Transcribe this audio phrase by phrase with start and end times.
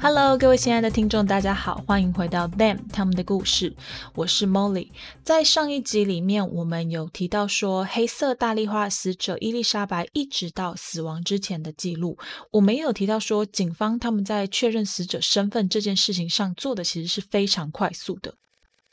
[0.00, 3.74] Hello，各位亲爱的听众，大家好，欢迎回到 Them 他们的故事。
[4.14, 4.90] 我是 Molly。
[5.24, 12.16] 在上一集里面，我们有提到说，黑色大丽花死者伊丽莎白一直到死亡之前的记录。
[12.52, 18.34] 我们也有提到说，警方他们在确认死者身份这件事情上做的其实是非常快速的。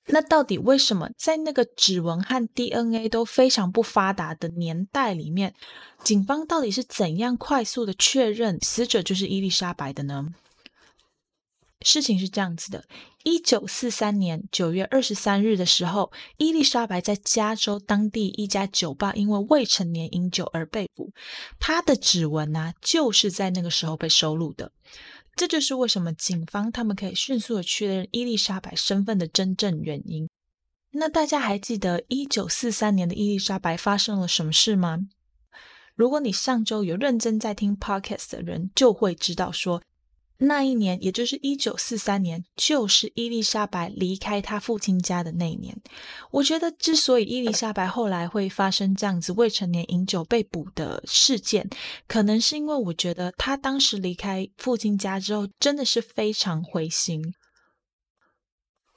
[0.07, 5.53] 那到底为什么在那个指纹和 DNA 都非常不发达的年代里面，
[6.03, 10.29] 警方到底是怎样快速的确认死者就是伊丽莎白的呢？
[11.85, 12.83] 事情是这样子的：
[13.23, 21.13] 一九四三年九月二十三日的时候，伊丽莎白在加州当地一家酒吧因为未成年饮酒而被捕。
[21.59, 24.71] 她的指纹呢，就是在那个时候被收录的。
[25.35, 30.27] 这就是为什么警方他们可以迅速的确认伊丽莎白身份的真正原因。
[30.91, 35.01] 那大家还记得一九四三年的伊丽莎白发生了什么事吗？
[35.93, 39.83] 如果你上周有认真在听 podcast 的人，就会知道说。
[40.37, 45.75] 那一年，也就是一九四三年，就是伊丽莎白离开她父亲家的那一年。
[46.31, 51.69] 我觉得，之所以伊丽莎白后来会发生这样子未成年饮酒被捕的事件，
[52.07, 57.33] 可能是因为我觉得她当时离开父亲家之后，真的是非常灰心。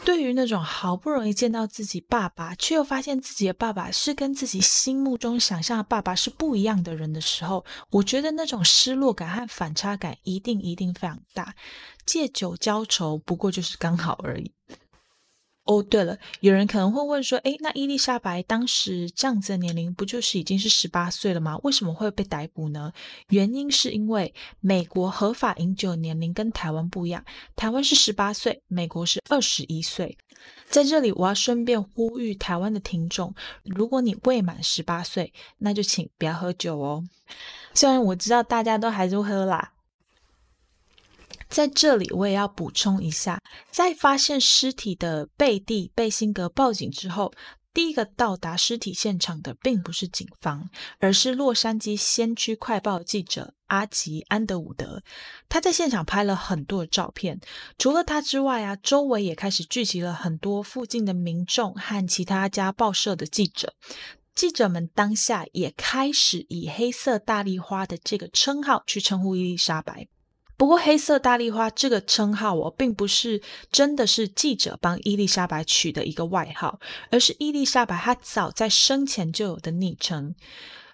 [0.05, 11.55] 对于那种好不容易见到自己爸爸，却又发现自己的爸爸是跟自己心目中想象的爸爸是不一样的人的时候，我觉得那种失落感和反差感一定一定非常大。
[12.07, 14.51] 借酒浇愁，不过就是刚好而已。
[15.69, 21.59] 哦，对了，有人可能会问说，诶，那伊丽莎白当时这样子的年龄，不就是已经是十八岁了吗？
[21.63, 22.91] 为什么会被逮捕呢？
[23.29, 27.23] 原因是因为美国合法饮酒年龄跟台湾不一样，
[27.55, 30.17] 台湾是十八岁，美国是二十一岁。
[30.71, 37.05] 在这里，我要顺便呼吁台湾的听众，如果你未满十八岁，那就请不要喝酒哦。
[37.75, 39.73] 虽然我知道大家都还是喝啦。
[41.49, 47.33] 在这里，我也要补充一下，在发现尸体的贝蒂·贝辛格报警之后，
[47.73, 55.03] 第一个到达尸体现场的并不是警方，而是洛杉矶先驱快报记者阿吉·安德伍德。
[55.49, 57.41] 他在现场拍了很多照片。
[57.79, 63.75] 除了他之外啊，周围也开始聚集了很多附近的民众和其他家报社的记者。
[64.35, 70.09] 记者们当下也开始以“黑色大丽花”的这个称号去称呼伊丽莎白。
[70.59, 76.81] 不过，黑色大丽花这个称号哦，并不是真的是记者帮伊丽莎白取的一个外号，
[77.11, 80.35] 而是伊丽莎白她早在生前就有的昵称。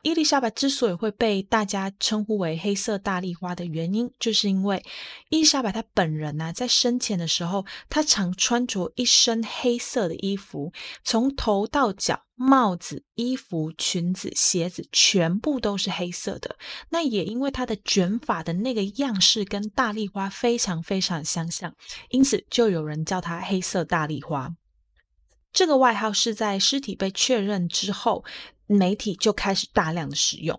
[0.05, 4.85] 伊丽莎白之所以会被大家称呼为黑色大丽花的原因，就是因为
[5.31, 16.57] 伊丽莎白她本人呢，在生前的时候，她常穿着一身黑色的衣服，从头到脚，帽子、衣服、裙子、鞋子，全部都是黑色的。
[16.91, 21.75] 那也因为她的卷发的那个样式跟大丽花非常非常相像，
[22.11, 24.55] 因此就有人叫她黑色大丽花。
[25.55, 28.23] 这个外号是在尸体被确认之后。
[28.67, 30.59] 媒体就开始大量的使用，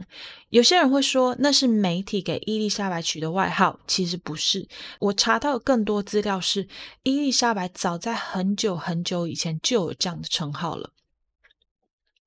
[0.49, 4.67] 有些人会说那是媒体给伊丽莎白取的外号，其实不是。
[4.99, 6.67] 我查到更多资料是，
[7.01, 10.91] 伊丽莎白早在很久很久以前就有这样的称号了。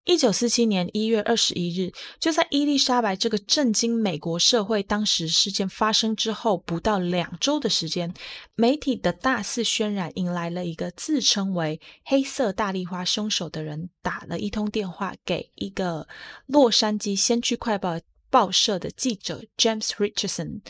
[0.08, 8.14] 一九四七年一月二十一日，就在伊丽莎白这个震惊美国社会当时事件发生之后不到两周的时间，
[8.54, 16.08] 媒体的大肆渲染迎来了一个自称为“黑色大丽花”凶手的人打了一通电话给一个
[16.46, 20.62] 洛杉矶先驱快报报社的记者 James Richardson，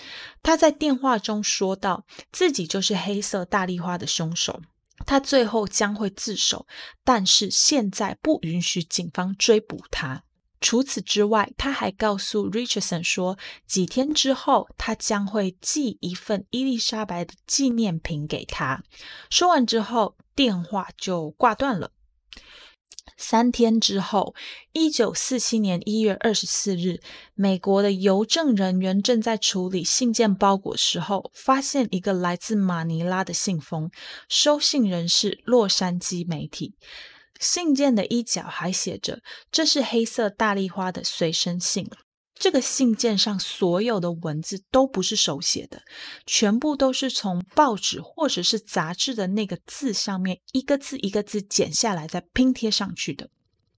[0.42, 4.60] 他在电话中说道自己就是黑色大丽花的凶手。
[5.06, 6.66] 他最后将会自首，
[7.04, 10.24] 但是现在不允许警方追捕他。
[10.60, 18.82] 除此之外，他还告诉 Richardson 说，几天之后他将会寄一份伊丽莎白的纪念品给他。
[19.30, 21.92] 说完之后，电话就挂断了。
[23.16, 24.34] 三天之后，
[24.72, 27.00] 一九四七年一月二十四日，
[27.34, 33.90] 美国的邮政人员正在处理信件包裹时候，发现一个来自马尼拉的信封，
[34.28, 36.74] 收信人是洛杉矶媒体。
[37.40, 39.20] 信件的一角还写着
[39.52, 41.88] ：“这是黑色大丽花的随身信。”
[42.38, 45.82] 这个信件上所有的文字都不是手写的，
[46.24, 53.30] 全部都是从报纸或者是杂志的那个字上面一个字一个字剪下来再拼贴上去的。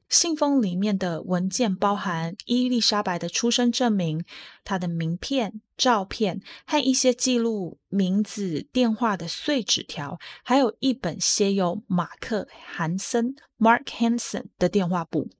[0.08, 4.24] 信封里面的文件包含伊丽莎白的出生证明、
[4.64, 12.42] 她的名片、照片和一些记录名字、电话的碎纸条，还有一本写有马克·
[12.74, 15.30] 韩森 （Mark Hansen） 的电话簿。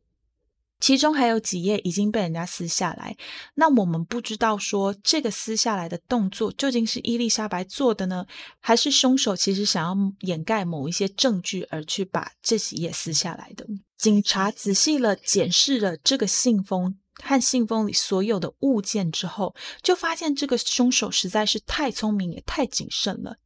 [0.81, 3.17] 其中还有几页已经被人家撕下来，
[3.55, 8.27] 那我们不知道说这个撕下来的动作究竟是伊丽莎白做的呢，
[8.61, 13.67] 还是凶手其实想要掩盖某一些证据而去把这几页撕下来的？
[13.99, 23.37] 警察仔细了检视了这个信封和信封里所有的物件之后，就发现这个凶手实在是太聪明也太谨慎了。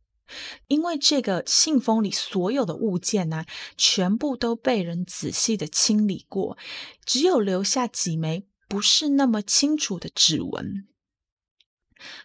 [0.69, 3.45] 因为这个信封里所有的物件呢，
[3.77, 6.57] 全部都被人仔细的清理过，
[7.05, 10.87] 只有留下几枚不是那么清楚的指纹。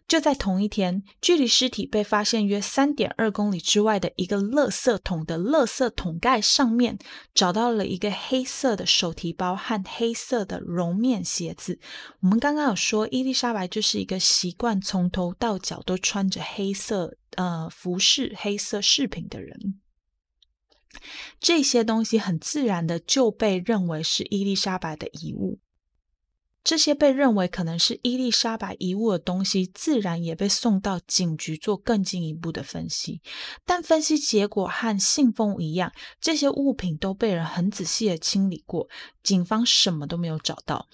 [0.10, 6.98] 就在同一天，距离尸体被发现约三点二公里之外的一个垃圾桶的垃圾桶盖上面，
[7.34, 11.80] 找到了一个黑色的手提包和黑色的绒面鞋子。
[12.22, 19.80] 我们刚刚有说，伊丽莎白就是一个习惯从头到脚都穿着黑色呃服饰、黑色饰品的人。
[21.40, 25.60] 这些东西很自然的就被认为是伊丽莎白的遗物。
[26.62, 33.22] 这些被认为可能是伊丽莎白遗物的东西，自然也被送到警局做更进一步的分析。
[33.66, 38.90] 但分析结果和信封一样，这些物品都被人很仔细的清理过，
[39.24, 40.88] 警方什么都没有找到。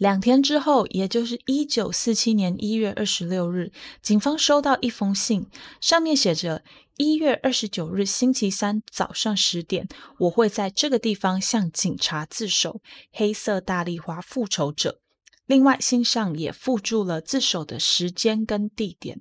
[0.00, 3.70] 两天之后，也就是一九四七年一月二十六日，
[4.00, 5.46] 警方收到一封信，
[5.78, 6.62] 上面写着。
[6.96, 9.86] 一月二十九日星期三早上十点，
[10.20, 12.80] 我会在这个地方向警察自首。
[13.12, 15.00] 黑色大丽花复仇者。
[15.44, 19.20] 另外，信上也附注了自首的时间跟地点。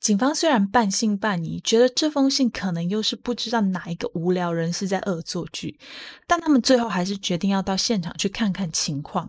[0.00, 5.78] 警方虽然半信半疑，觉得这封信可能又是不知道哪一个无聊人是在恶作剧，
[6.26, 9.28] 但他们最后还是决定要到现场去看看情况。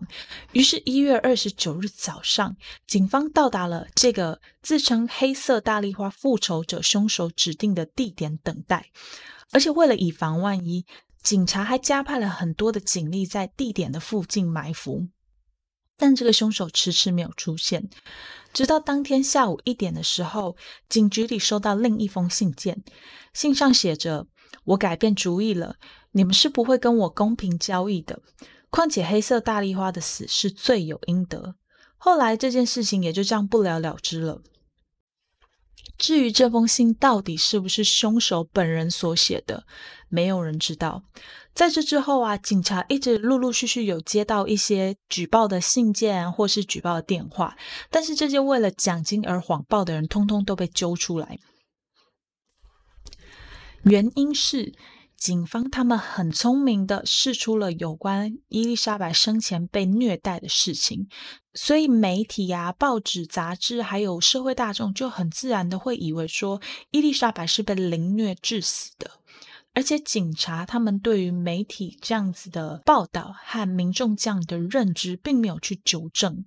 [0.52, 2.56] 于是，一月二十九日早上，
[2.86, 8.86] 警方到达了这个自称“黑色大丽花复仇者”凶手指定的地点等待。
[9.52, 10.86] 而且，为了以防万一，
[11.22, 15.08] 警察还加派了很多的警力在地点的附近埋伏。
[16.00, 17.90] 但这个凶手迟迟没有出现，
[18.54, 20.56] 直到当天下午一点的时候，
[20.88, 22.82] 警局里收到另一封信件，
[23.34, 24.26] 信上写着
[24.64, 25.76] ：“我改变主意了，
[26.12, 28.22] 你们是不会跟我公平交易的。
[28.70, 31.56] 况且黑色大丽花的死是罪有应得。”
[31.98, 34.40] 后来这件事情也就这样不了了之了。
[35.98, 39.66] 至于这封信到底是不是凶手本人所写的，
[40.10, 41.02] 没有人知道。
[41.54, 47.56] 在这之后啊，警察一直陆陆续续有接到一些举报的信件或是举报的电话，
[47.90, 51.38] 但是这些为了奖金而谎报的人，通通都被揪出来。
[53.84, 54.74] 原因是。
[55.20, 61.08] 警方他们很聪明的试出了有关伊丽莎白生前被虐待的事情，
[61.52, 66.58] 所以媒体啊、报纸、杂志还有社会大众就很自然的会以为说
[66.90, 69.10] 伊丽莎白是被凌虐致死的，
[69.72, 76.44] 而且警察他们对于媒体这样子的报道和民众这样的认知，并没有去纠正。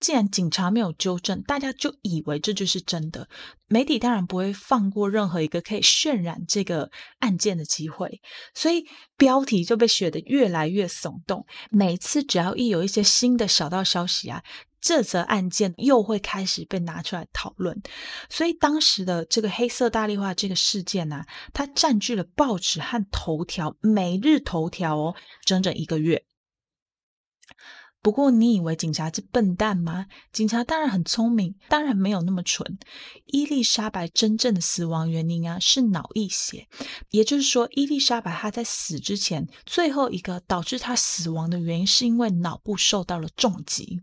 [0.00, 3.28] 既然警察没有纠正，大家就以为这就是真的。
[3.68, 6.90] 媒体当然不会放过任何一个可以渲染这个
[7.20, 8.20] 案件的机会，
[8.52, 8.84] 所以
[9.16, 11.46] 标题就被写得越来越耸动。
[11.70, 14.42] 每次只要一有一些新的小道消息啊，
[14.82, 17.80] 这则案件又会开始被拿出来讨论。
[18.28, 25.14] 所以当时的这个黑色大丽化这个事件呢，它占据了报纸和头条，每日头条哦，
[25.44, 26.26] 整整一个月。
[28.02, 30.06] 不过，你以为警察是笨蛋吗？
[30.32, 32.76] 警察当然很聪明，当然没有那么蠢。
[33.26, 36.66] 伊丽莎白真正的死亡原因啊，是脑溢血，
[37.10, 44.02] 也就是说，伊丽莎白她在死之前最后一个导致她死亡的原因，是因为脑部受到了重击。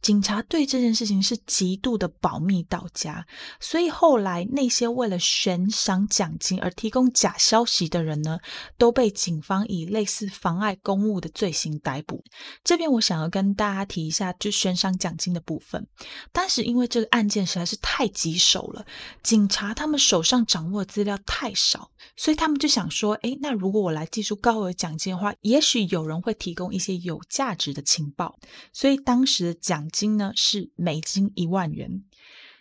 [0.00, 3.26] 警察对这件事情是极度的保密到家，
[3.58, 8.38] 所以后来那些为了悬赏奖金而提供假消息的人呢，
[8.78, 12.22] 都被警方以类似妨碍公务的罪行逮捕。
[12.62, 15.86] 这边我想要跟大家提一下，就悬赏奖金的部分。
[16.32, 18.86] 当时因为这个案件实在是太棘手了，
[19.22, 28.38] 警察他们手上掌握的资料太少，所以他们就想说：，诶，那如果我来计出高额奖金的话，也许有人会提供一些有价值的情报。
[28.72, 29.87] 所以当时的奖。
[29.88, 32.04] 金呢是美金一万元，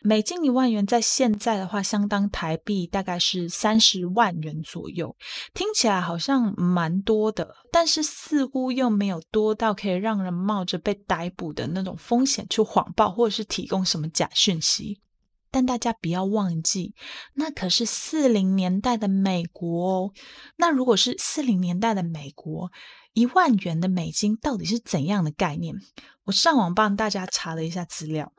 [0.02, 5.16] 美金一万元在现在的话，相当台币大概是三十万元左右。
[5.54, 15.02] 听起来好像蛮多的，但是似乎又没有多到可以让人冒着被逮捕的那种风险去谎报或者是提供什么假讯息。
[15.50, 16.94] 但大家不要忘记，
[17.34, 20.12] 那可是四零年代的美国哦。
[20.58, 22.70] 那如果是四零年代的美国，
[23.18, 25.82] 一万元的美金到底是怎样的概念？
[26.26, 28.32] 我上网帮大家查了一下资料。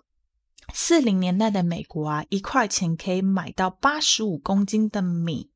[0.73, 5.51] 四零年代的美国啊，一块钱可以买到八十五公斤的米。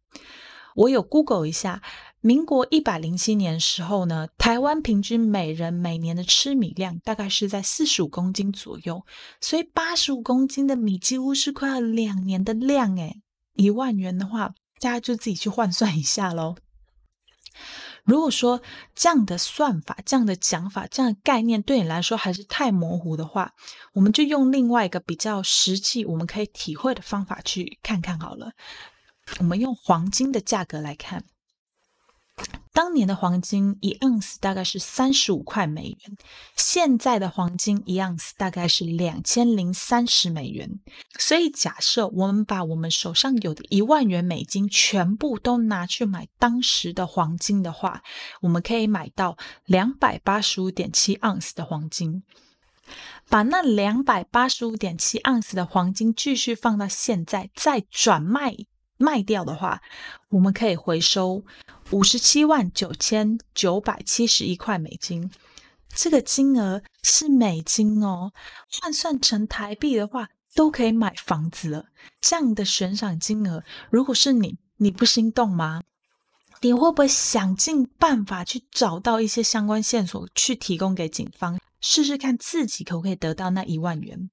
[0.74, 1.82] 我有 Google 一下，
[2.20, 9.06] 民国一百零七年时候呢，台湾平均每人每年的吃米量大概是在四十五公斤左右，
[9.40, 13.22] 所以八十五公斤的米几乎是快要两年的量诶
[13.54, 16.56] 一万元的话，大家就自己去换算一下喽。
[18.04, 18.60] 如果说
[18.94, 23.52] 这样的算法、这样的讲法、这样的概念对你来说还是太模糊的话，
[23.92, 28.52] 我们就用另外一个比较实际、我们可以体会的方法去看看好了。
[29.38, 31.24] 我们用黄金的价格来看。
[32.72, 36.16] 当年的黄金一盎司大概是三十五块美元，
[36.56, 40.80] 现在的黄金一盎司大概是两千零三十美元。
[41.18, 48.02] 所以，假设我们把我们手上有的一万元美金全部都拿去买当时的黄金的话，
[48.40, 49.36] 我们可以买到
[49.66, 52.22] 两百八十五点七盎司的黄金。
[53.28, 58.56] 把那两百八十五点七盎司的黄金继续放到现在，再转卖
[59.02, 59.82] 卖掉的话，
[60.30, 61.42] 我们可以回收。
[61.90, 65.30] 五十七万九千九百七十一块美金，
[65.94, 68.32] 这个金额是美金哦，
[68.80, 71.86] 换算成台币的话，都可以买房子了。
[72.20, 75.82] 这样的悬赏金额，如果是你，你不心动吗？
[76.62, 84.30] 你会不会想尽办法去找到一些相关线索，去提供给警方，试试看自己可不可以得到那一万元？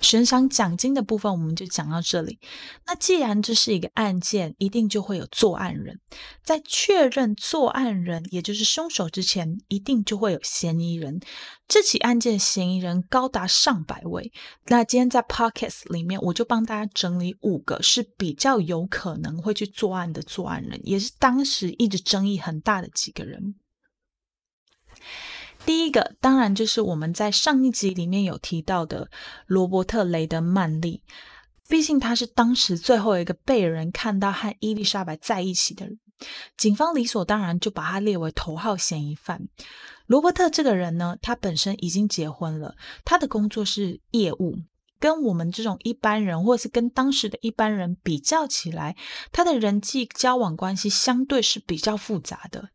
[0.00, 2.38] 悬赏奖金的部分我们就讲到这里。
[2.86, 6.00] 那既然这是一个案件，一定就会有作案人。
[6.42, 11.20] 在确认作案人，也就是凶手之前，一定就会有嫌疑人。
[11.66, 14.32] 这起案件嫌疑人高达上百位。
[14.66, 23.54] 那今天在 pocast 里面，我就帮大家整理五个是比较有可能会去作案的作案人，也是当时一直争议很大的几个人。
[25.68, 29.10] 第一个当然就是我们在上一集里面有提到的
[29.44, 31.02] 罗伯特·雷德曼利，
[31.68, 35.98] 毕竟他是当时最后一个被人看到和伊丽莎白在一起的人，
[36.56, 39.46] 警方理所当然就把他列为头号嫌疑犯。
[40.06, 44.56] 罗伯特这个人呢，他本身已经结婚了，他的工作是业务，
[44.98, 48.96] 跟我们这种一般人，或是跟当时的一般人比较起来，
[49.32, 52.70] 他的人际交往关系相对是比较复杂的。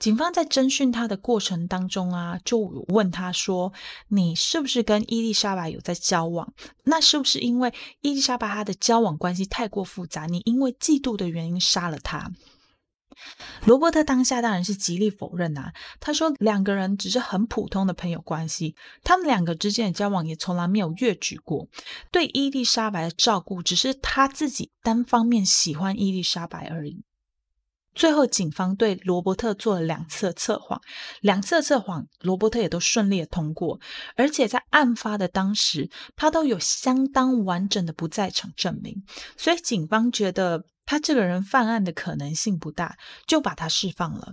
[0.00, 3.72] 警方在侦讯他的过程当中啊，就问他说
[4.08, 6.52] ：“你是不是跟伊丽莎白有在交往？
[6.84, 12.32] 那是不是因为伊丽莎白她的交往关系太过复杂，你因为嫉妒的原因杀了她？”
[13.66, 21.68] 罗伯特当下当然是极力否认啊，他说两个人只是很普通的朋友关系，他们两个之间的交往也从来没有越矩过。
[22.10, 27.02] 对伊丽莎白的照顾只是他自己单方面喜欢伊丽莎白而已。
[28.00, 30.80] 最后，警方对罗伯特做了两次测谎，
[31.20, 33.78] 两次测谎，罗伯特也都顺利的通过，
[34.16, 39.04] 而且在案发的当时，他都有相当完整的不在场证明，
[39.36, 44.32] 所以警方觉得他这个人犯案的可能性不大，就把他释放了。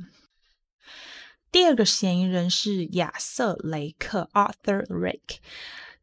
[1.52, 5.40] 第二个嫌疑人是亚瑟·雷克 （Arthur Rake）。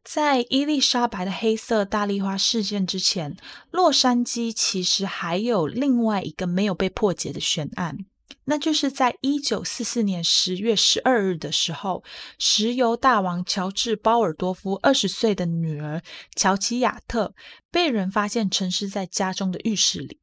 [0.05, 3.35] 在伊丽莎白的黑色大丽花事件之前，
[3.71, 7.97] 洛杉矶其实还有另外一个没有被破解的悬案，
[8.43, 12.03] 那就是在一九四四年十月十二日的时候，
[12.37, 16.03] 石油大王乔治·鲍尔多夫二十岁的女儿
[16.35, 17.33] 乔奇亚特
[17.71, 20.19] 被人发现沉尸在家中的浴室里。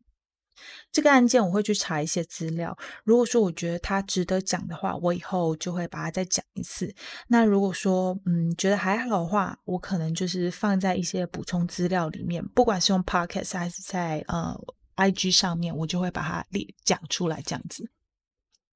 [0.92, 2.76] 这个案件我会去查一些资料。
[3.02, 6.94] 如果说我觉得它值得讲的话，我以后就会把它再讲一次。
[7.28, 14.54] 那如果说嗯觉得还好的话，我可能就是放在一些补充资料里面，不管是用 Podcast 还是在呃
[14.96, 17.90] IG 上面，我就会把它列讲出来这样子。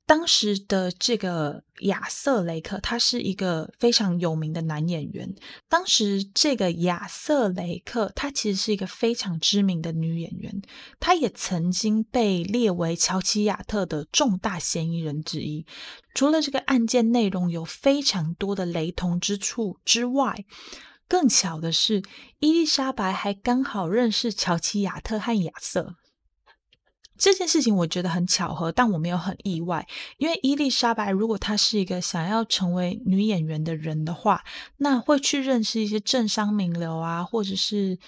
[0.06, 5.34] 当时的这个亚瑟雷克，他是一个非常有名的男演员。
[5.68, 10.62] 当时这个亚瑟雷克，他其实是一个非常知名的女演员，
[11.00, 15.66] 她也曾经被列为乔奇亚特的重大嫌疑人之一。
[16.14, 20.44] 除了这个案件内容有非常多的雷同之处之外，
[21.08, 22.00] 更巧的是，
[22.38, 25.96] 伊丽莎白还刚好认识乔奇亚特和亚瑟。
[27.18, 29.86] 这件事情我觉得很巧合，但我没有很意外，
[30.18, 34.44] 因为伊丽莎白如果她是一个想要成为女演员的人的话，
[34.78, 37.98] 那会去认识一些政商名流啊，或者是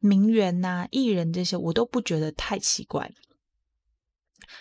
[0.00, 3.12] 名媛呐、艺人这些，我都不觉得太奇怪。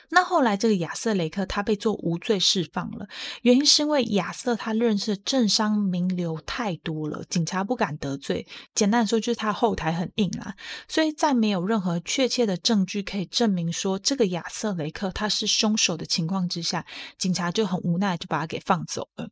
[0.10, 3.08] 那后来这个亚瑟雷克他被做无罪释放了，
[3.42, 8.48] 原因是因为亚瑟他认识的政商名流太多了，警察不敢得罪。
[8.74, 10.56] 简单说就是他后台很硬啊，
[10.88, 16.86] 所以在没有任何确切的证据可以证明说这个亚瑟雷克他是凶手的情况之下，
[17.18, 19.30] 警察就很无奈就把他给放走了。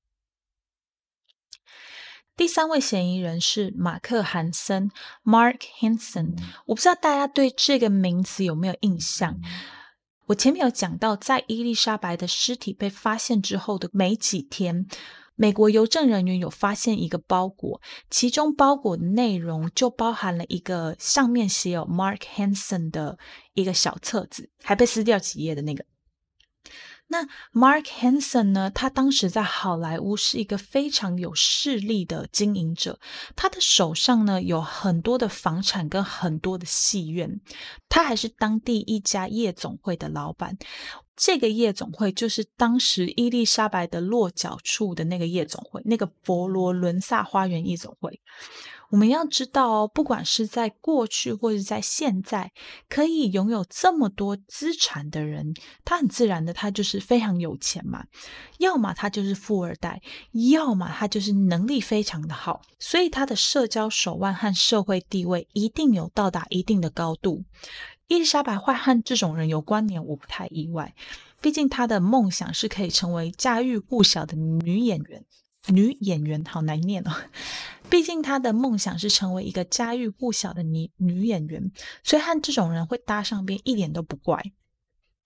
[2.36, 4.90] 第三位嫌疑人是马克·韩森
[5.24, 6.36] （Mark Hansen）。
[6.66, 9.40] 我不知道大家对这个名字有没有印象？
[10.28, 14.88] 我前面有讲到，在伊丽莎白的尸体被发现之后的没几天，
[15.36, 23.18] 美国邮政人员有发现一个包裹，其中包裹内容就包含了一个上面写有 Mark Hansen 的
[23.54, 25.84] 一个小册子，还被撕掉几页的那个。
[27.14, 28.72] 那 Mark Hansen 呢？
[28.72, 33.00] 他当时在好莱坞是一个非常有势力的经营者，
[33.36, 37.40] 他的手上呢有很多的房产跟很多的戏院，
[37.88, 40.58] 他还是当地一家夜总会的老板。
[41.16, 48.20] 这个夜总会就是当时伊丽莎白的落脚处的那个夜总会，那个佛罗伦萨花园夜总会。
[48.94, 52.52] 我们要知道，不管是在过去或者在现在，
[52.88, 58.06] 可以拥有这么多资产的人，他很自然的，他就是非常有钱嘛。
[58.60, 60.00] 要么他就是富二代，
[60.52, 67.44] 要么他就是能力非常的好，所以他的社交手腕和社会地位一定有到达一定的高度。
[68.06, 70.94] 伊丽莎白会和这种人有关联，我不太意外，
[71.42, 75.26] 毕竟她的梦想是可以成为家喻户晓的女演员。
[75.70, 77.12] 女演员好难念哦，
[77.90, 81.72] 毕竟她的梦想是成为一个家喻户晓的女女演员，
[82.04, 84.42] 所以和这种人会搭上边一点都不怪。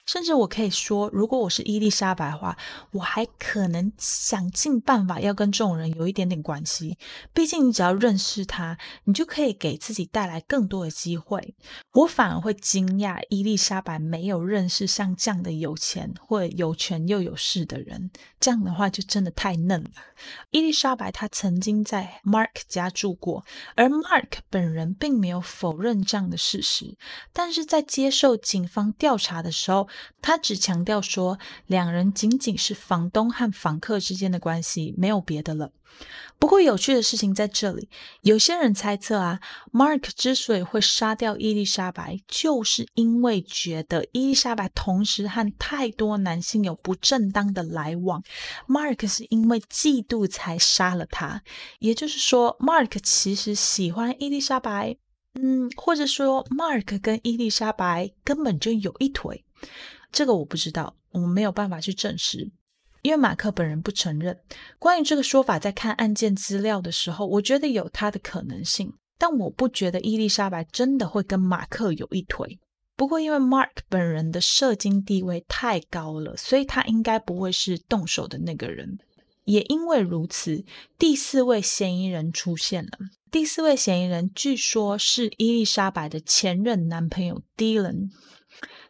[0.08, 2.58] 甚至我可以说，如果我是伊丽莎白的话，
[2.92, 6.98] 我还可能想尽办法要跟这种人有一点点关系。
[7.34, 11.54] 毕竟你只要认识他，你就可以给自己带来更多的机会。
[11.92, 18.10] 我反而会惊讶，伊丽莎白没有认识像这样的有钱或有权又有势的人。
[18.40, 19.90] 这样的话就真的太嫩了。
[20.52, 23.44] 伊丽莎白她曾经在 Mark 家住过，
[23.76, 26.98] 而 Mark 本人并没有否认这样的事实。
[27.34, 29.90] 但是在接受警方调查的时候，
[30.22, 35.72] 他只强调说，两人仅仅是房东和房客之间的关系，没有别的了。
[36.38, 37.89] 不过有趣的事情在这里，
[38.22, 39.39] 有些人猜测啊
[39.72, 48.22] ，Mark 之所以会杀掉伊丽莎白，就是因为觉得伊丽莎白同时和太多男性有不正当的来往
[48.68, 51.42] ，Mark 是因为嫉妒才杀了他。
[51.79, 54.98] 也就是说，Mark 其实喜欢伊丽莎白，
[55.42, 59.44] 嗯，或者说 Mark 跟伊丽莎白根本就有一腿。
[60.11, 62.50] 这个我不知道，我们没有办法去证实，
[63.01, 64.39] 因为马克本人不承认。
[64.79, 72.59] 关于这个说法，在看案件资料的时候，我觉得有他的可能性，但我不觉得伊丽莎白真的会跟马克有一腿。
[72.96, 78.98] 不过，因为 Mark 本人的社经地位太高了，所以他应该不会是动手的那个人。
[79.43, 80.65] 也因为如此，
[80.98, 82.91] 第四位嫌疑人出现了。
[83.29, 88.09] 第四位嫌疑人据说是伊丽莎白的前任男朋友 Dylan。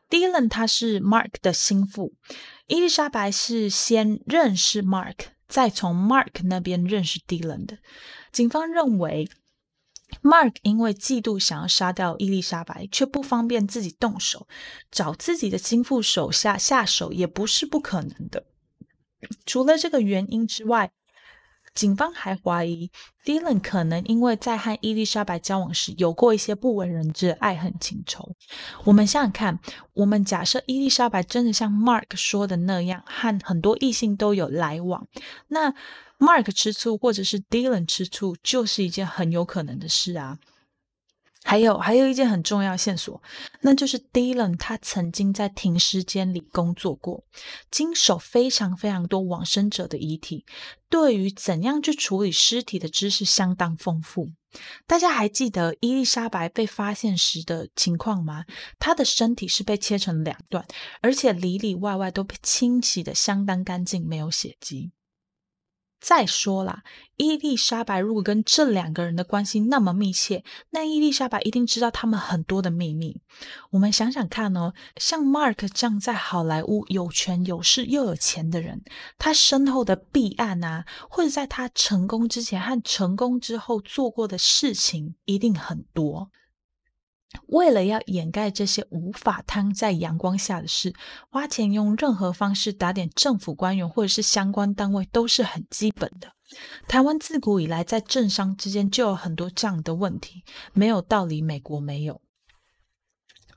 [0.10, 2.13] Dylan 他是 Mark 的心腹，
[2.67, 5.15] 伊丽莎白是先认识 Mark，
[5.48, 7.80] 再从 Mark 那边认识 Dylan 的。
[8.32, 9.30] 警方认为
[10.22, 14.48] ，Mark 因为嫉妒想要杀掉伊丽莎白，却不方便自己动手，
[14.89, 18.46] 找自己的心腹手下下手也不是不可能的。
[19.46, 20.91] 除了这个原因之外，
[21.78, 22.90] 警方还怀疑
[23.24, 28.28] Dylan 可能因为在和伊丽莎白交往时有过一些不为人知的爱恨情仇。
[28.84, 29.60] 我们想想看，
[29.94, 35.08] 我们假设伊丽莎白真的像 Mark 说的那样，和很多异性都有来往，
[35.50, 35.72] 那
[36.18, 40.40] Mark 吃醋或者是 Dylan 吃醋，就是一件很有可能的事啊。
[41.43, 43.21] 还有还有一件很重要线索，
[43.62, 47.23] 那就是 Dylan 他曾经在停尸间里工作过，
[47.71, 50.45] 经手非常非常多往生者的遗体，
[50.89, 54.32] 对于怎样去处理尸体的知识相当丰富。
[54.86, 58.45] 大家还记得伊丽莎白被发现时的情况吗？
[58.80, 60.65] 她的身体是被切成两段，
[61.02, 64.91] 而且里里外外都被清洗的相当干净，没有血迹。
[66.00, 66.82] 再说了，
[67.16, 73.20] 伊丽莎白如果跟这两个人的关系那么密切，那伊丽莎白一定知道他们很多的秘密。
[73.72, 78.84] 我们想想看哦，像 Mark 这样在好莱坞有权有势又有钱的人，
[79.18, 86.30] 他身后的弊案啊，或者在他成功之前和成功之后做过的事情，一定很多。
[87.48, 90.94] 为了要掩盖这些无法摊在阳光下的事，
[91.30, 96.32] 花钱用任何方式打点政府官员或者是相关单位都是很基本的。
[96.88, 102.22] 台湾自古以来在政商之间就有很多这样的问题，没有道理美国没有。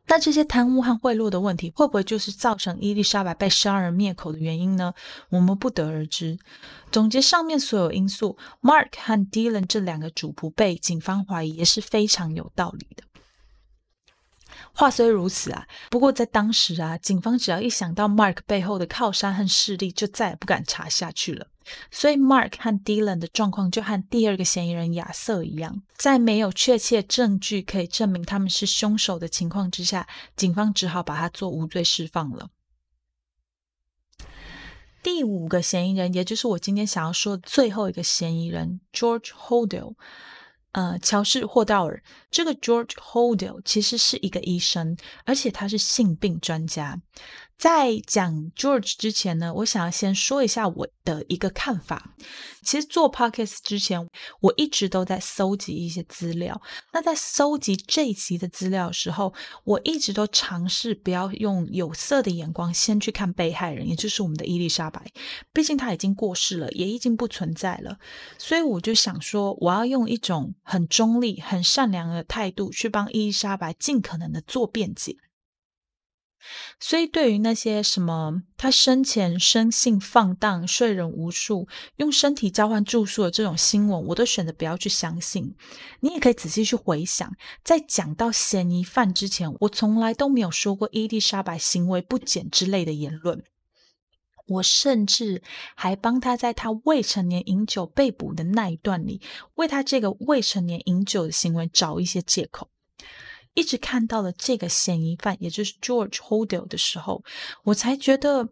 [0.08, 4.92] 那这些贪污和贿赂的问题，会不会就是造成伊丽莎白被杀人灭口的原因呢？
[5.28, 6.36] 我们不得而知。
[6.90, 13.04] 总结上面所有因素，Mark 和 Dylan 这两个主仆被警方怀疑，也是非常有道理的。
[14.72, 21.48] 话虽如此啊，不过在当时啊，警方只要一想到 Mark 背后的靠山和势力，就再也不敢查下去了。
[21.90, 32.48] 所以，Mark 和 Dylan 的状况就和第二个嫌疑人亚瑟一样，在没有确切证据可以证明他们是凶手的情况之下，警方只好把他做无罪释放了。
[35.02, 39.94] 第五个嫌疑人，也就是我今天想要说的最后一个嫌疑人，George Hodel。
[40.72, 47.00] 呃，乔治·霍道尔这个 George Hodel 其实是一个医生，而且他是性病专家。
[47.60, 52.14] 在讲 George 之前呢，我想要先说一下我的一个看法。
[52.62, 54.00] 其实做 Podcast 之前，
[54.40, 56.58] 我一直都在搜集一些资料。
[56.94, 65.04] 那在搜集这一集的资料的时候，我一直都尝试不要用有色的眼光先去看被害人，也就是我们的伊丽莎白。
[65.52, 67.98] 毕竟她已经过世了，也已经不存在了。
[68.38, 75.14] 所以我就想说，我要用一种很中立、很善良的态度去帮伊丽莎白尽可能的做辩解。
[76.78, 85.54] 所以，对于那些什么他生前生性放荡、睡人无数、用身体交换住宿的这种新闻，我都选择不要去相信。
[86.00, 87.30] 你也可以仔细去回想，
[87.62, 93.42] 在讲到嫌疑犯之前，我从来都没有说过伊丽莎白行为不检之类的言论。
[94.46, 95.42] 我甚至
[95.76, 99.20] 还帮他在他未成年饮酒被捕的那一段里，
[99.54, 102.68] 为他这个未成年饮酒的行为找一些借口。
[103.54, 107.22] 一直看到了这个嫌疑犯，也就是 George Hodel 的时候，
[107.64, 108.48] 我才觉得，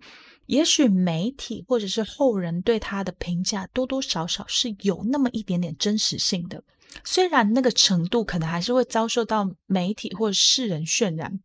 [0.47, 6.63] 也许媒体或者是后人对他的评价多多少少是有那么一点点真实性的。
[7.05, 11.39] 虽然那个程度可能还是会遭受到媒体或者世人渲染，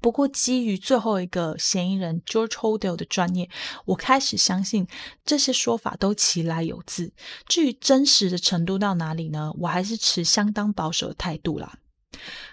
[0.00, 3.50] 不过基于最后一个嫌疑人 George Hodel 的专业，
[3.84, 4.86] 我开始相信
[5.24, 7.12] 这些说法都其来有自。
[7.48, 9.52] 至于真实的程度到哪里呢？
[9.58, 11.78] 我还是持相当保守的态度啦。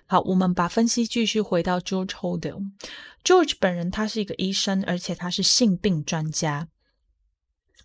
[0.06, 2.72] 好，我们把分析继续回到 George Hodel。
[3.24, 6.68] George 本人他是一个医生，而且他是性病专家。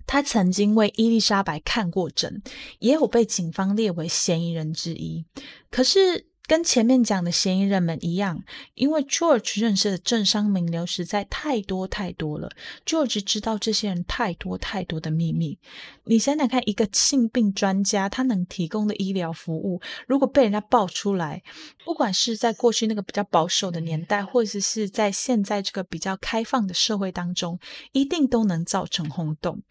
[0.07, 2.43] 他曾经为伊丽莎白看过诊，
[2.79, 5.25] 也有被警方列为嫌疑人之一。
[5.71, 6.29] 可是。
[6.49, 8.43] 跟前面讲的嫌疑人们一样，
[8.75, 12.51] 因为 George 认识的政商名流实在太多太多了
[12.87, 15.59] ，George 知道这些人太多太多的秘密。
[16.05, 21.43] 你想想看，一个性病专家他能提供的医疗服务，如果被人家爆出来，
[21.85, 27.59] 不管是在过去那个比较保守的年代，或者是在现在这个比较开放的社会当中，
[27.93, 29.63] 一定都能造成轰动。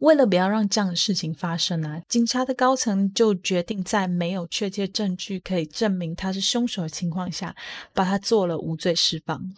[0.00, 7.54] 为了不要让这样的事情发生啊，警察的高层就决定在没有确切证据可以证明他是凶手的情况下，
[7.92, 9.52] 把他做了无罪释放。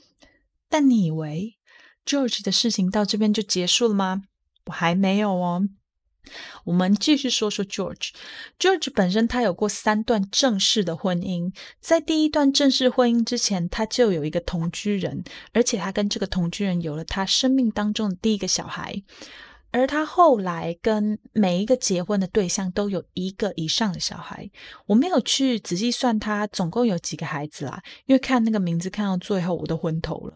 [0.69, 1.57] 但你以为
[2.05, 4.23] George 的事情到这边就结束了吗？
[4.67, 5.69] 我还没有哦。
[6.65, 8.11] 我们继续说说 George。
[8.59, 19.03] George 本身他有过三段正式的婚姻，在第一段正式婚姻之前，他就有一个同居人，而且他跟这个同居人有了他生命当中的第一个小孩。
[19.73, 24.49] 而他后来跟每一个结婚的对象都有一个以上的小孩，
[24.87, 30.35] 我没有去仔细算他总共有几个孩子啦，因为看那个名字看到最后我都昏头了。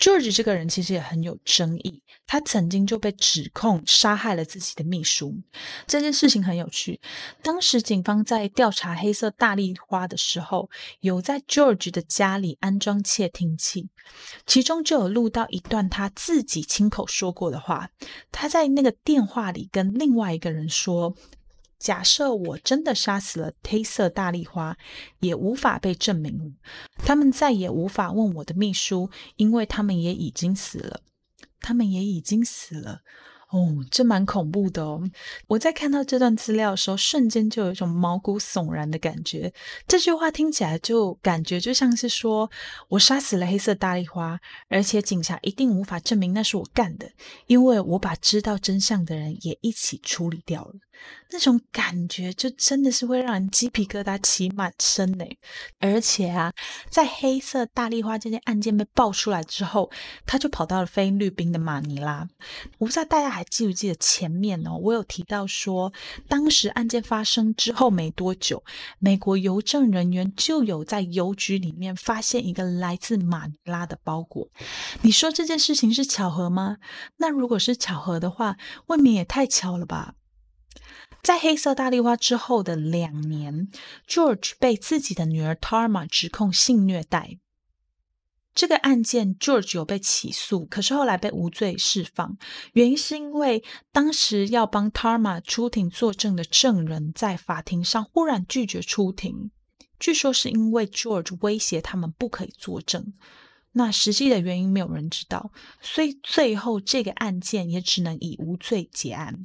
[0.00, 5.36] George 这个人其实也很有争议，他曾经就被指控杀害了自己的秘书。
[5.86, 6.98] 这件事情很有趣。
[7.42, 13.90] 当时警方在调查黑色大丽花的时候，有在 George 的家里安装窃听器，
[14.46, 17.90] 其中就有录到一段他自己亲口说过的话。
[18.32, 21.14] 他在那个电话里跟另外一个人说。
[21.80, 24.76] 假设我真的杀死了黑色大丽花，
[25.18, 26.54] 也无法被证明。
[26.98, 31.00] 他们再也无法问我的秘书，因为他们也已经死了。
[31.60, 33.00] 他们也已经死了。
[33.50, 35.02] 哦，这蛮恐怖的哦！
[35.48, 39.52] 我在看到这段资料的时候，瞬间就有一种毛骨悚然的感觉。
[39.88, 42.48] 这句话听起来就感觉就像是说
[42.90, 44.38] 我杀死了黑色大丽花，
[44.68, 47.10] 而且警察一定无法证明那是我干的，
[47.48, 50.74] 因为我把知道真相的人也一起处理掉了。
[51.30, 55.24] 那种感觉就真的是会让人鸡皮疙瘩起满身呢。
[55.78, 56.52] 而且啊，
[56.90, 59.90] 在黑色大丽花这件案件被爆出来之后，
[60.26, 62.28] 他就跑到了菲律宾的马尼拉。
[62.78, 65.92] 我不知道大家还记不记得前面哦，我有提到说，
[66.28, 68.62] 当时案件发生之后没多久，
[68.98, 74.48] 美国邮政人员就有在邮局里面发现一个来自马尼拉的包裹。
[75.02, 76.78] 你说这件事情是巧合吗？
[77.18, 80.14] 那如果是巧合的话，未免也太巧了吧。
[81.22, 83.68] 在黑色大丽花之后的两年
[84.08, 87.38] ，George 被自己的女儿 Tarma 指控性虐待。
[88.52, 92.36] 这个案件，George 有被起诉，可是后来被无罪释放。
[92.72, 99.50] 原因是因为当时要帮 Tarma 出庭作证的证人在法庭上忽然拒绝出庭，
[100.00, 103.12] 据说是因为 George 威胁他们不可以作证。
[103.72, 109.44] 那实际的原因没有人知道，所以最后这个案件也只能以无罪结案。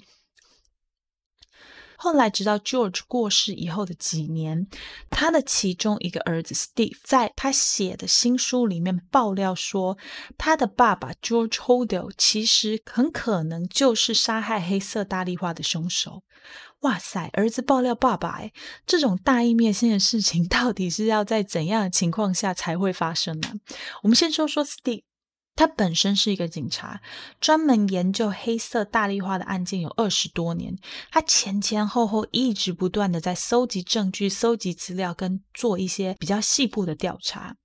[1.97, 4.67] 后来，直到 George 过世以后的几年，
[5.09, 9.97] 他的其中一个儿子 Steve 在他写的新书里面爆料说，
[10.37, 16.23] 他的爸爸 George Hodel 其实很可能就是杀害黑色大丽花的凶手。
[16.81, 18.51] 哇塞，儿子爆料爸爸，哎，
[18.85, 23.53] 这种大义灭亲的事情，到底是要在怎样的情况下才会发生呢？
[24.03, 25.03] 我们先说说 Steve。
[25.55, 27.01] 他本身是一个警察，
[27.39, 30.77] 专门研究黑色大丽花的案件有二十多年。
[31.11, 37.55] 他前前后后一直不断的在搜集证据、搜集资料，跟做一些比较细部的调查。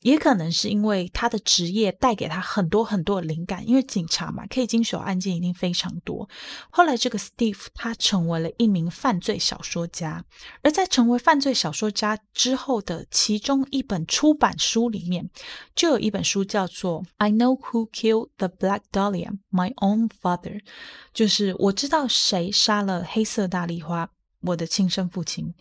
[0.00, 6.28] 也可能是因为他的职业带给他很多很多的灵感，因为警察嘛，可以经手案件一定非常多。
[6.70, 10.24] 后来这个 Steve 他成为了一名犯罪小说家，
[10.62, 15.28] 而在成为犯罪小说家之后的其中一本出版书里面，
[15.74, 20.60] 就有一本书叫做《I Know Who Killed the Black Dahlia: My Own Father》，
[21.12, 24.08] 就是我知道谁杀了黑色大丽花，
[24.40, 25.54] 我的亲生父亲。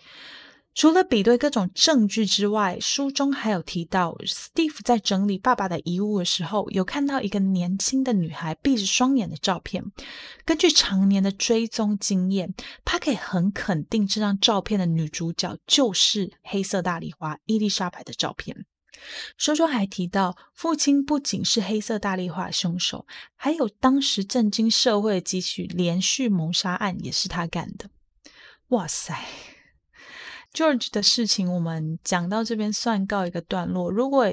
[0.75, 9.83] 除了比对各种证据之外，书中还有提到，Steve 在整理爸爸的遗物的时候，有看到一个年轻的女孩闭着双眼的照片。
[10.45, 12.53] 根据常年的追踪经验，
[12.85, 18.65] 他可以很肯定这张照片的女主角就是黑色大丽花伊丽莎白的照片。
[19.37, 23.05] 书中还提到，父亲不仅是黑色大丽花凶手，
[23.35, 27.89] 还有当时震惊社会的几起连续谋杀案也是他干的。
[28.69, 29.25] 哇塞
[30.53, 33.89] ！George 的事情，我们讲到这边算告一个段落。
[33.89, 34.25] 如果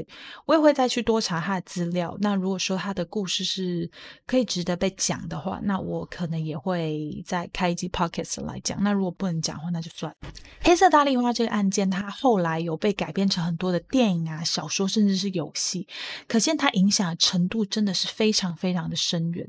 [0.47, 3.91] 我也会再去多查他的资料，那如果说他的故事是
[4.27, 8.83] 可以值得被讲的话，那我可能也会再开一集 Podcast 来讲。
[8.83, 10.15] 那如果不能讲的话，那就算。
[10.63, 15.87] 黑色大丽花这个案件，它后来有被改编成很多的电影啊、小说，甚至是游戏，
[16.27, 19.47] 可见它影响的程度真的是非常非常的深远。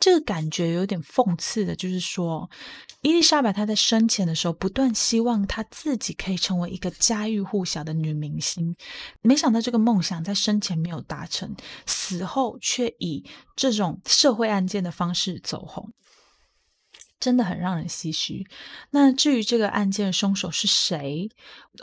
[0.00, 2.50] 这个感觉有点讽刺的，就是说
[3.02, 6.07] 伊丽莎白她在生前的时候，不断希望她自己。
[6.14, 8.74] 可以成为一个家喻户晓的女明星，
[9.22, 11.54] 没想到这个梦想在生前没有达成，
[11.86, 13.24] 死后却以
[13.56, 15.92] 这种社会案件的方式走红。
[17.20, 18.46] 真的很让人唏嘘。
[18.90, 21.28] 那至于这个案件的凶手是谁，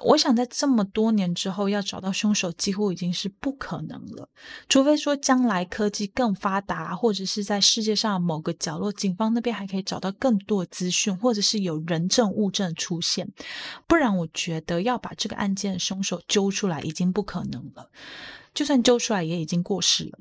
[0.03, 4.29] 我想在这么多年之后要找到凶手，几乎已经是不可能了。
[4.67, 13.31] 除非说将来科技更发达，或者是在世界上某个角落，警方那边还可以找到更多资讯，或者是有人证物证出现，
[13.87, 17.89] 不然我觉得要把这个案件的凶手揪出来已经不可能了。
[18.53, 20.19] 就算揪出来，也已经过时了。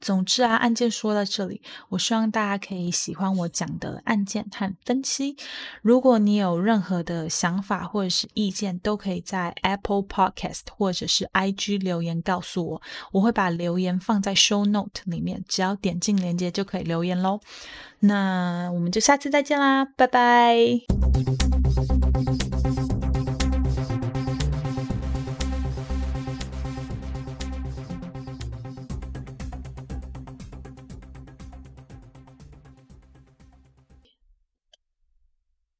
[0.00, 5.36] 总之啊，案件说到这里，我希望大家可以喜欢我讲的案件和分析。
[5.82, 17.40] 如果你有任何的想法或者是意见，都可以在 Apple Podcast 或者是 IG 留言告诉我，我会把留言放在 Show Note 里面，只要点进链接就可以留言喽。
[18.00, 21.57] 那我们就下次再见啦，拜拜。